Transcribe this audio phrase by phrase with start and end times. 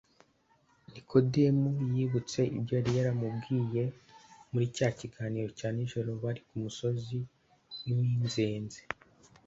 [0.91, 3.83] Nikodemu yibutse ibyo yari yaramubwiye
[4.51, 7.17] muri cya kiganiro cya nijoro bari ku musozi
[7.83, 8.79] w’iminzenze,